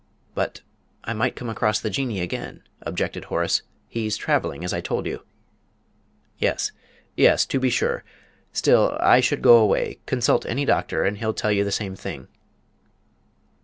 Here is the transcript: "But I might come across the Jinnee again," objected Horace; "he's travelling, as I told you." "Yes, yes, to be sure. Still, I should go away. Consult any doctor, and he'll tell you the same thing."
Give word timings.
"But 0.33 0.61
I 1.03 1.13
might 1.13 1.35
come 1.35 1.47
across 1.47 1.79
the 1.79 1.91
Jinnee 1.91 2.21
again," 2.21 2.63
objected 2.81 3.25
Horace; 3.25 3.61
"he's 3.87 4.17
travelling, 4.17 4.63
as 4.63 4.73
I 4.73 4.81
told 4.81 5.05
you." 5.05 5.23
"Yes, 6.39 6.71
yes, 7.15 7.45
to 7.45 7.59
be 7.59 7.69
sure. 7.69 8.03
Still, 8.51 8.97
I 8.99 9.19
should 9.19 9.43
go 9.43 9.57
away. 9.57 9.99
Consult 10.07 10.43
any 10.47 10.65
doctor, 10.65 11.03
and 11.03 11.19
he'll 11.19 11.35
tell 11.35 11.51
you 11.51 11.63
the 11.63 11.71
same 11.71 11.95
thing." 11.95 12.29